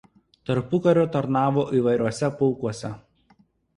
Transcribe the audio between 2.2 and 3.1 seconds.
pulkuose.